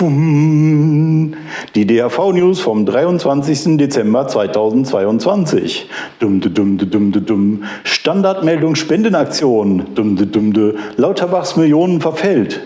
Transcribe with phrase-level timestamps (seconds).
[0.00, 3.76] Die DHV-News vom 23.
[3.76, 5.88] Dezember 2022.
[7.84, 9.84] Standardmeldung Spendenaktion.
[10.96, 12.60] Lauterbachs Millionen verfällt.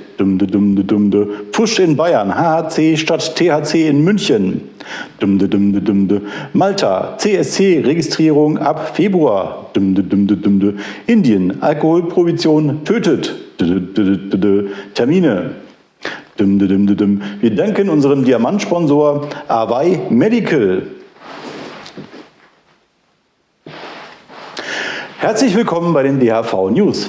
[1.50, 2.36] Pfusch in Bayern.
[2.36, 4.61] HHC statt THC in München.
[6.53, 7.16] Malta.
[7.19, 9.71] CSC-Registrierung ab Februar.
[11.09, 11.61] Indien.
[11.61, 13.35] Alkoholprohibition tötet.
[14.95, 15.63] Termine.
[16.37, 20.83] Wir danken unserem Diamantsponsor Avai Medical.
[25.19, 27.09] Herzlich willkommen bei den DHV News.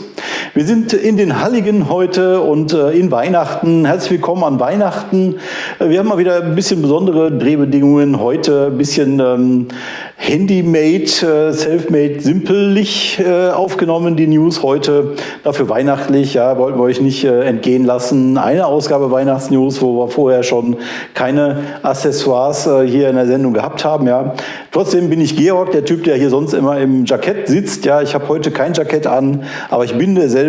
[0.56, 3.84] Wir sind in den Halligen heute und äh, in Weihnachten.
[3.84, 5.36] Herzlich willkommen an Weihnachten.
[5.80, 9.68] Äh, wir haben mal wieder ein bisschen besondere Drehbedingungen heute, ein bisschen ähm,
[10.16, 15.16] Handymade, äh, Selfmade, simpelig äh, aufgenommen, die News heute.
[15.44, 18.38] Dafür weihnachtlich, ja, wollten wir euch nicht äh, entgehen lassen.
[18.38, 20.78] Eine Ausgabe Weihnachtsnews, wo wir vorher schon
[21.14, 24.36] keine Accessoires hier in der Sendung gehabt haben, ja.
[24.72, 28.02] Trotzdem bin ich Georg, der Typ, der hier sonst immer im Jackett sitzt, ja.
[28.02, 30.45] Ich habe heute kein Jackett an, aber ich bin derselbe.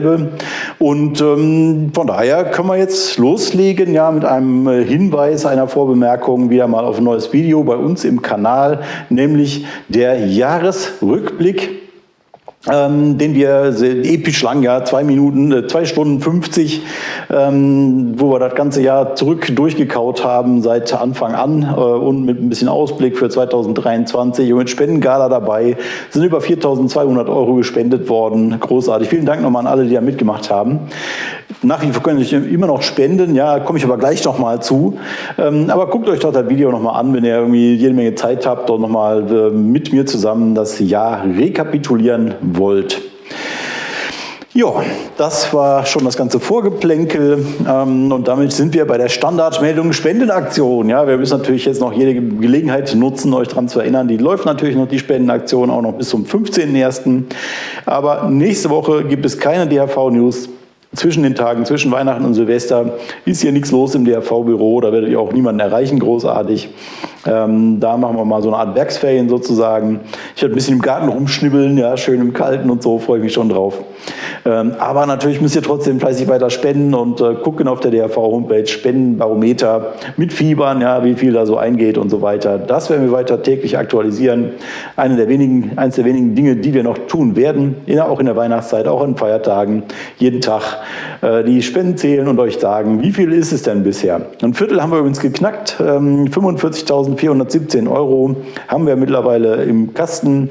[0.79, 6.51] Und ähm, von daher können wir jetzt loslegen, ja, mit einem äh, Hinweis, einer Vorbemerkung
[6.51, 11.86] wieder mal auf ein neues Video bei uns im Kanal, nämlich der Jahresrückblick
[12.73, 16.83] ähm, den wir episch lang, ja, zwei Minuten, äh, zwei Stunden 50,
[17.31, 22.41] ähm, wo wir das ganze Jahr zurück durchgekaut haben seit Anfang an äh, und mit
[22.41, 25.77] ein bisschen Ausblick für 2023 und mit Spendengala dabei
[26.11, 28.59] sind über 4.200 Euro gespendet worden.
[28.59, 29.09] Großartig.
[29.09, 30.81] Vielen Dank nochmal an alle, die da mitgemacht haben.
[31.63, 34.99] Nach wie vor können Sie immer noch spenden, ja, komme ich aber gleich nochmal zu.
[35.39, 38.47] Ähm, aber guckt euch doch das Video nochmal an, wenn ihr irgendwie jede Menge Zeit
[38.47, 43.03] habt und nochmal äh, mit mir zusammen das Jahr rekapitulieren wollt.
[44.57, 44.73] Ja,
[45.19, 50.89] das war schon das ganze Vorgeplänkel ähm, und damit sind wir bei der Standardmeldung Spendenaktion.
[50.89, 54.09] Ja, wir müssen natürlich jetzt noch jede Gelegenheit nutzen, euch daran zu erinnern.
[54.09, 57.25] Die läuft natürlich noch die Spendenaktion auch noch bis zum 15.01.
[57.85, 60.49] Aber nächste Woche gibt es keine DHV-News
[60.95, 65.11] zwischen den Tagen, zwischen Weihnachten und Silvester ist hier nichts los im DRV-Büro, da werdet
[65.11, 66.71] ihr auch niemanden erreichen, großartig.
[67.27, 70.01] Ähm, da machen wir mal so eine Art Werksferien sozusagen.
[70.37, 73.25] Ich werde ein bisschen im Garten rumschnibbeln, ja, schön im Kalten und so, freue ich
[73.25, 73.79] mich schon drauf.
[74.47, 78.67] Ähm, aber natürlich müsst ihr trotzdem fleißig weiter spenden und äh, gucken auf der DRV-Homepage,
[78.67, 82.57] Spendenbarometer mit Fiebern, ja, wie viel da so eingeht und so weiter.
[82.57, 84.51] Das werden wir weiter täglich aktualisieren.
[84.95, 88.37] Eine der wenigen, eines der wenigen Dinge, die wir noch tun werden, auch in der
[88.37, 89.83] Weihnachtszeit, auch an Feiertagen,
[90.19, 90.79] jeden Tag
[91.23, 94.21] äh, die Spenden zählen und euch sagen, wie viel ist es denn bisher?
[94.43, 98.37] Ein Viertel haben wir übrigens geknackt, ähm, 45.417 Euro
[98.69, 100.51] haben wir mittlerweile im Kasten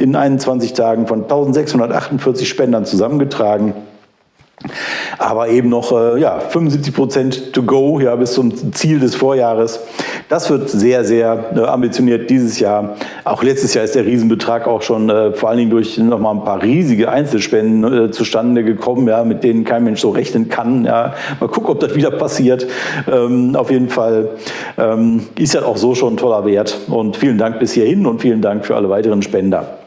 [0.00, 3.74] in 21 Tagen von 1648 Spendern zusammengetragen.
[5.18, 9.80] Aber eben noch äh, ja, 75 Prozent to go ja, bis zum Ziel des Vorjahres.
[10.28, 12.96] Das wird sehr, sehr äh, ambitioniert dieses Jahr.
[13.24, 16.44] Auch letztes Jahr ist der Riesenbetrag auch schon äh, vor allen Dingen durch nochmal ein
[16.44, 20.84] paar riesige Einzelspenden äh, zustande gekommen, ja, mit denen kein Mensch so rechnen kann.
[20.84, 21.14] Ja.
[21.40, 22.66] Mal gucken, ob das wieder passiert.
[23.10, 24.28] Ähm, auf jeden Fall
[24.78, 26.78] ähm, ist ja auch so schon ein toller Wert.
[26.88, 29.79] Und vielen Dank bis hierhin und vielen Dank für alle weiteren Spender.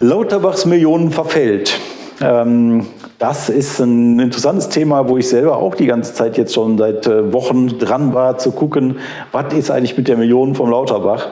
[0.00, 1.78] Lauterbachs Millionen verfällt.
[2.20, 2.86] Ähm,
[3.18, 7.06] das ist ein interessantes Thema, wo ich selber auch die ganze Zeit jetzt schon seit
[7.06, 8.96] äh, Wochen dran war, zu gucken,
[9.32, 11.28] was ist eigentlich mit der Millionen vom Lauterbach.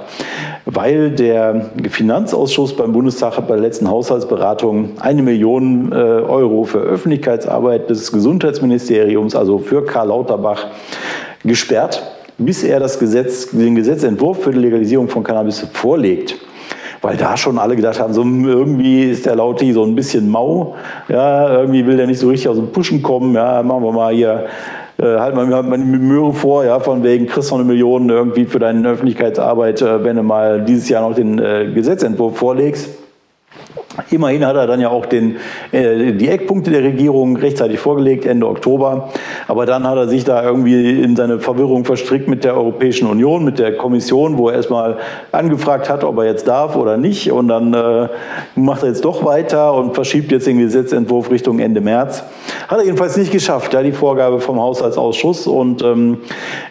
[0.65, 6.79] Weil der Finanzausschuss beim Bundestag hat bei der letzten Haushaltsberatung eine Million äh, Euro für
[6.79, 10.67] Öffentlichkeitsarbeit des Gesundheitsministeriums, also für Karl Lauterbach,
[11.45, 12.03] gesperrt,
[12.39, 16.37] bis er das Gesetz, den Gesetzentwurf für die Legalisierung von Cannabis vorlegt
[17.03, 20.77] weil da schon alle gedacht haben, so irgendwie ist der Lauti so ein bisschen mau,
[21.09, 24.15] ja, irgendwie will der nicht so richtig aus dem Pushen kommen, ja, machen wir mal
[24.15, 24.47] hier
[24.99, 28.45] äh, halt mal, mal die Möhre vor, ja, von wegen kriegst du eine Million irgendwie
[28.45, 33.02] für deine Öffentlichkeitsarbeit, äh, wenn du mal dieses Jahr noch den äh, Gesetzentwurf vorlegst.
[34.11, 35.37] Immerhin hat er dann ja auch den,
[35.71, 39.11] äh, die Eckpunkte der Regierung rechtzeitig vorgelegt, Ende Oktober.
[39.49, 43.45] Aber dann hat er sich da irgendwie in seine Verwirrung verstrickt mit der Europäischen Union,
[43.45, 44.97] mit der Kommission, wo er erstmal
[45.31, 47.31] angefragt hat, ob er jetzt darf oder nicht.
[47.31, 48.09] Und dann äh,
[48.55, 52.25] macht er jetzt doch weiter und verschiebt jetzt den Gesetzentwurf Richtung Ende März.
[52.69, 55.47] Hat er jedenfalls nicht geschafft, ja, die Vorgabe vom Haushaltsausschuss.
[55.47, 56.19] Und ähm,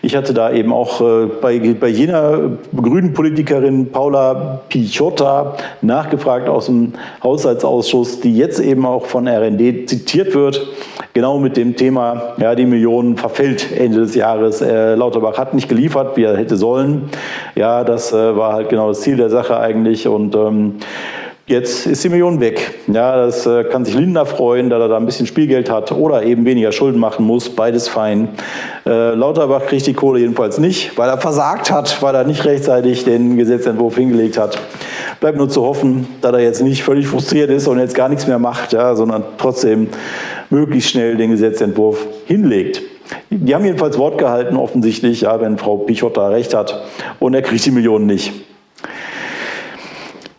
[0.01, 6.65] ich hatte da eben auch äh, bei, bei jener grünen Politikerin Paula Pichotta nachgefragt aus
[6.65, 6.93] dem
[7.23, 10.67] Haushaltsausschuss, die jetzt eben auch von RND zitiert wird,
[11.13, 14.61] genau mit dem Thema, ja, die Millionen verfällt Ende des Jahres.
[14.61, 17.09] Äh, Lauterbach hat nicht geliefert, wie er hätte sollen.
[17.55, 20.75] Ja, das äh, war halt genau das Ziel der Sache eigentlich und ähm,
[21.51, 22.79] Jetzt ist die Million weg.
[22.87, 26.23] Ja, das äh, kann sich Lindner freuen, da er da ein bisschen Spielgeld hat oder
[26.23, 27.49] eben weniger Schulden machen muss.
[27.49, 28.29] Beides fein.
[28.85, 33.03] Äh, Lauterbach kriegt die Kohle jedenfalls nicht, weil er versagt hat, weil er nicht rechtzeitig
[33.03, 34.57] den Gesetzentwurf hingelegt hat.
[35.21, 38.25] Bleibt nur zu hoffen, dass er jetzt nicht völlig frustriert ist und jetzt gar nichts
[38.25, 39.87] mehr macht, ja, sondern trotzdem
[40.49, 42.81] möglichst schnell den Gesetzentwurf hinlegt.
[43.29, 46.83] Die haben jedenfalls Wort gehalten, offensichtlich, ja, wenn Frau Pichotta recht hat.
[47.19, 48.33] Und er kriegt die Millionen nicht.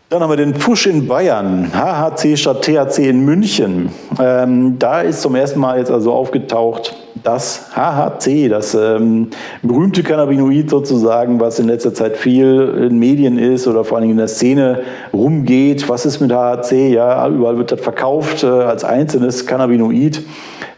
[0.08, 3.88] Dann haben wir den Fusch in Bayern, HHC statt THC in München.
[4.20, 9.28] Ähm, da ist zum ersten Mal jetzt also aufgetaucht, das HHC, das ähm,
[9.62, 14.12] berühmte Cannabinoid sozusagen, was in letzter Zeit viel in Medien ist oder vor allen Dingen
[14.12, 14.80] in der Szene
[15.12, 15.88] rumgeht.
[15.88, 16.92] Was ist mit HHC?
[16.92, 20.22] Ja, überall wird das verkauft äh, als einzelnes Cannabinoid,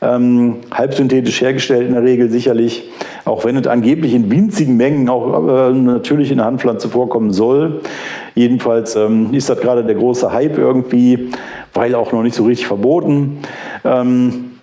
[0.03, 2.91] ähm, halbsynthetisch hergestellt in der Regel sicherlich,
[3.25, 7.81] auch wenn es angeblich in winzigen Mengen auch äh, natürlich in der Handpflanze vorkommen soll.
[8.35, 11.31] Jedenfalls ähm, ist das gerade der große Hype irgendwie,
[11.73, 13.39] weil auch noch nicht so richtig verboten.
[13.85, 14.54] Ähm,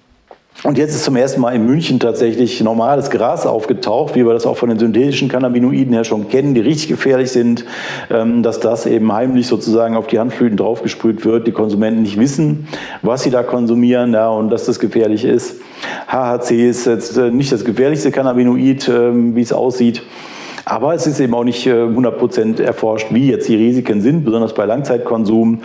[0.63, 4.45] und jetzt ist zum ersten Mal in München tatsächlich normales Gras aufgetaucht, wie wir das
[4.45, 7.65] auch von den synthetischen Cannabinoiden her schon kennen, die richtig gefährlich sind,
[8.11, 12.67] ähm, dass das eben heimlich sozusagen auf die Handflüten draufgesprüht wird, die Konsumenten nicht wissen,
[13.01, 15.61] was sie da konsumieren ja, und dass das gefährlich ist.
[16.07, 20.03] HHC ist jetzt äh, nicht das gefährlichste Cannabinoid, ähm, wie es aussieht.
[20.65, 24.53] Aber es ist eben auch nicht 100% äh, erforscht, wie jetzt die Risiken sind, besonders
[24.53, 25.61] bei Langzeitkonsum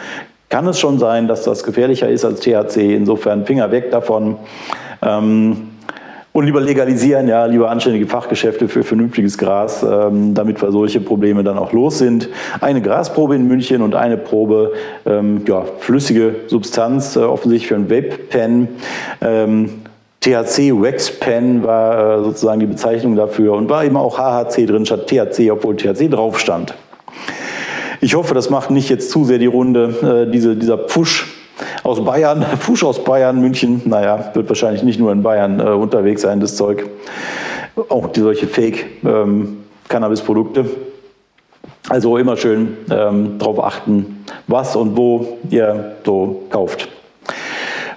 [0.48, 2.94] kann es schon sein, dass das gefährlicher ist als THC.
[2.94, 4.36] Insofern Finger weg davon.
[5.02, 5.68] Ähm,
[6.36, 11.42] und lieber legalisieren, ja, lieber anständige Fachgeschäfte für vernünftiges Gras, ähm, damit wir solche Probleme
[11.42, 12.28] dann auch los sind.
[12.60, 14.74] Eine Grasprobe in München und eine Probe,
[15.06, 18.68] ähm, ja, flüssige Substanz, äh, offensichtlich für ein Vape-Pen.
[19.22, 19.70] Ähm,
[20.20, 24.84] THC Wax Pen war äh, sozusagen die Bezeichnung dafür und war eben auch HHC drin
[24.84, 26.74] statt THC, obwohl THC drauf stand.
[28.02, 31.35] Ich hoffe, das macht nicht jetzt zu sehr die Runde, äh, diese, dieser Pfusch
[31.86, 36.22] aus Bayern, Pfusch aus Bayern, München, naja, wird wahrscheinlich nicht nur in Bayern äh, unterwegs
[36.22, 36.84] sein, das Zeug.
[37.88, 40.60] Auch die solche Fake-Cannabis-Produkte.
[40.60, 40.70] Ähm,
[41.88, 46.88] also immer schön ähm, darauf achten, was und wo ihr so kauft.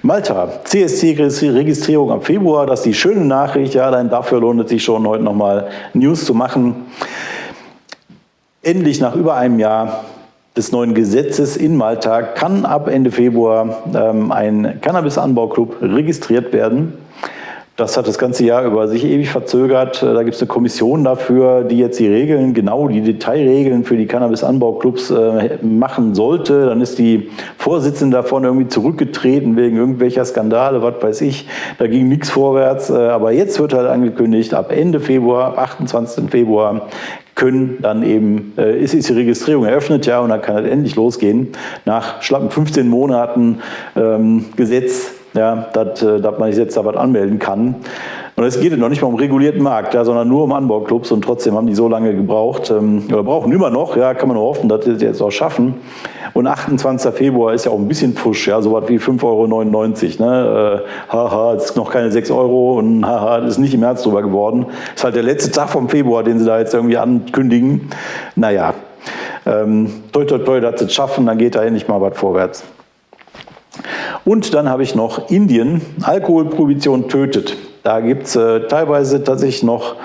[0.03, 3.73] Malta, CSC-Registrierung ab Februar, das ist die schöne Nachricht.
[3.73, 6.85] Ja, allein dafür lohnt es sich schon, heute nochmal News zu machen.
[8.61, 10.05] Endlich nach über einem Jahr
[10.59, 16.95] des neuen Gesetzes in Malta kann ab Ende Februar ähm, ein Cannabis-Anbauclub registriert werden.
[17.79, 20.03] Das hat das ganze Jahr über sich ewig verzögert.
[20.03, 24.05] Da gibt es eine Kommission dafür, die jetzt die Regeln, genau die Detailregeln für die
[24.05, 26.65] Cannabis-Anbauclubs äh, machen sollte.
[26.65, 31.47] Dann ist die Vorsitzende davon irgendwie zurückgetreten wegen irgendwelcher Skandale, was weiß ich.
[31.77, 32.89] Da ging nichts vorwärts.
[32.89, 36.29] Äh, aber jetzt wird halt angekündigt, ab Ende Februar, 28.
[36.29, 36.89] Februar,
[37.35, 40.97] können dann eben, äh, ist, ist die Registrierung eröffnet, ja, und dann kann es endlich
[40.97, 41.53] losgehen.
[41.85, 43.59] Nach schlappen 15 Monaten
[43.95, 47.75] ähm, Gesetz ja, dass, äh, dass man sich jetzt da was anmelden kann.
[48.35, 51.23] Und es geht noch nicht mal um regulierten Markt, ja, sondern nur um Anbauclubs und
[51.23, 54.45] trotzdem haben die so lange gebraucht, ähm, oder brauchen immer noch, ja, kann man nur
[54.45, 55.73] hoffen, dass sie das jetzt auch schaffen.
[56.33, 57.13] Und 28.
[57.13, 60.31] Februar ist ja auch ein bisschen Fusch, ja, so was wie 5,99 Euro.
[60.31, 60.83] Ne?
[60.85, 64.21] Äh, haha, es ist noch keine 6 Euro und haha, ist nicht im März drüber
[64.21, 64.67] geworden.
[64.95, 67.89] Ist halt der letzte Tag vom Februar, den sie da jetzt irgendwie ankündigen.
[68.37, 68.73] Naja,
[69.45, 72.63] ähm, toi, toi, toi, dass sie es schaffen, dann geht da endlich mal was vorwärts.
[74.29, 75.81] Und dann habe ich noch Indien.
[76.03, 77.57] Alkoholprohibition tötet.
[77.81, 79.95] Da gibt es äh, teilweise tatsächlich noch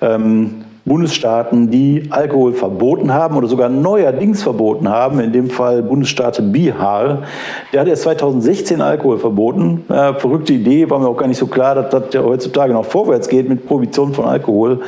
[0.00, 5.18] ähm, Bundesstaaten, die Alkohol verboten haben oder sogar neuerdings verboten haben.
[5.18, 7.24] In dem Fall Bundesstaat Bihar.
[7.72, 9.84] Der hat erst 2016 Alkohol verboten.
[9.88, 12.84] Äh, verrückte Idee, war mir auch gar nicht so klar, dass das ja heutzutage noch
[12.84, 14.82] vorwärts geht mit Prohibition von Alkohol.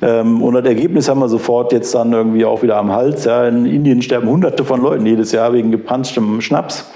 [0.00, 3.26] Ähm, und das Ergebnis haben wir sofort jetzt dann irgendwie auch wieder am Hals.
[3.26, 3.46] Ja.
[3.46, 6.86] In Indien sterben Hunderte von Leuten jedes Jahr wegen gepanschtem Schnaps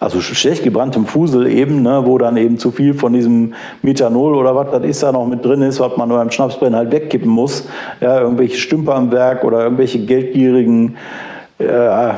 [0.00, 3.52] also schlecht gebranntem Fusel eben, ne, wo dann eben zu viel von diesem
[3.82, 6.74] Methanol oder was das ist da noch mit drin ist, was man nur beim Schnapsbrennen
[6.74, 7.68] halt wegkippen muss.
[8.00, 10.96] Ja, irgendwelche Stümper am Werk oder irgendwelche geldgierigen
[11.58, 12.14] äh,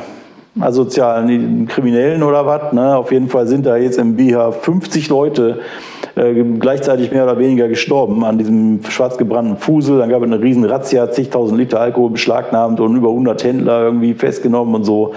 [0.59, 2.71] asozialen Kriminellen oder was.
[2.71, 2.95] Ne?
[2.95, 5.59] Auf jeden Fall sind da jetzt im BH 50 Leute
[6.15, 9.97] äh, gleichzeitig mehr oder weniger gestorben an diesem schwarz gebrannten Fusel.
[9.97, 14.13] Dann gab es eine riesen Razzia, zigtausend Liter Alkohol beschlagnahmt und über 100 Händler irgendwie
[14.13, 15.13] festgenommen und so.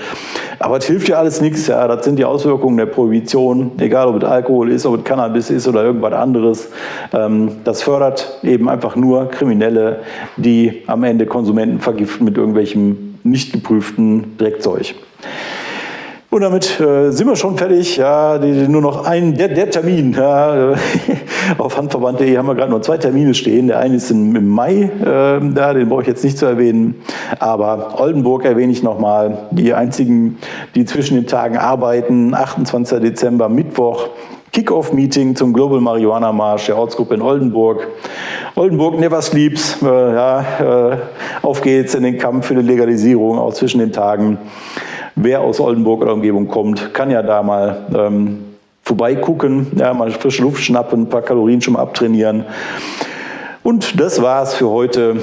[0.58, 1.66] Aber es hilft ja alles nichts.
[1.66, 1.86] Ja.
[1.86, 5.68] Das sind die Auswirkungen der Prohibition, egal ob es Alkohol ist, ob es Cannabis ist
[5.68, 6.70] oder irgendwas anderes.
[7.12, 10.00] Ähm, das fördert eben einfach nur Kriminelle,
[10.36, 14.94] die am Ende Konsumenten vergiften mit irgendwelchem nicht geprüften Dreckzeug.
[16.28, 17.96] Und damit äh, sind wir schon fertig.
[17.96, 20.12] Ja, die, nur noch ein, der, der Termin.
[20.12, 20.74] Ja,
[21.58, 23.68] auf handverband.de haben wir gerade nur zwei Termine stehen.
[23.68, 26.96] Der eine ist im, im Mai, äh, da, den brauche ich jetzt nicht zu erwähnen.
[27.38, 29.46] Aber Oldenburg erwähne ich nochmal.
[29.52, 30.38] Die einzigen,
[30.74, 33.00] die zwischen den Tagen arbeiten, 28.
[33.00, 34.08] Dezember, Mittwoch.
[34.52, 37.86] Kick-Off-Meeting zum Global Marihuana Marsch der Ortsgruppe in Oldenburg.
[38.54, 39.76] Oldenburg never sleeps.
[39.82, 40.96] Äh, ja, äh,
[41.42, 44.38] auf geht's in den Kampf für die Legalisierung, auch zwischen den Tagen.
[45.18, 48.44] Wer aus Oldenburg oder Umgebung kommt, kann ja da mal ähm,
[48.82, 52.44] vorbeigucken, ja, mal frische Luft schnappen, ein paar Kalorien schon mal abtrainieren.
[53.62, 55.16] Und das war's für heute.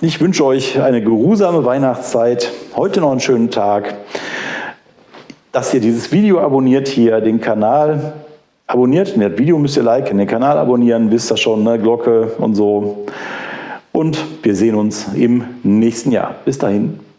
[0.00, 2.50] Ich wünsche euch eine geruhsame Weihnachtszeit.
[2.74, 3.94] Heute noch einen schönen Tag.
[5.52, 8.14] Dass ihr dieses Video abonniert hier, den Kanal
[8.66, 9.14] abonniert.
[9.16, 11.78] Das Video müsst ihr liken, den Kanal abonnieren, wisst ihr schon, ne?
[11.78, 13.06] Glocke und so.
[13.92, 16.34] Und wir sehen uns im nächsten Jahr.
[16.44, 17.09] Bis dahin.